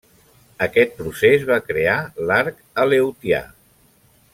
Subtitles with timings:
[0.65, 1.99] Aquest procés va crear
[2.31, 3.47] l'arc aleutià.